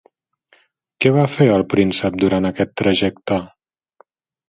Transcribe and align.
Què 1.05 1.11
va 1.17 1.27
fer 1.35 1.47
el 1.57 1.65
príncep 1.75 2.19
durant 2.25 2.51
aquest 2.53 2.77
trajecte? 2.85 3.43